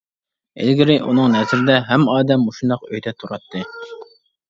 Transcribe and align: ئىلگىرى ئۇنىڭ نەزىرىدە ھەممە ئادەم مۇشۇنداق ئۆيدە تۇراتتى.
ئىلگىرى 0.63 0.95
ئۇنىڭ 1.09 1.29
نەزىرىدە 1.35 1.77
ھەممە 1.91 2.17
ئادەم 2.17 2.45
مۇشۇنداق 2.49 2.91
ئۆيدە 2.91 3.17
تۇراتتى. 3.23 3.67